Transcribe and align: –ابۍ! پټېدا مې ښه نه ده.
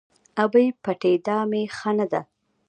–ابۍ! 0.43 0.67
پټېدا 0.83 1.37
مې 1.49 1.63
ښه 1.77 1.91
نه 1.97 2.05
ده. 2.11 2.21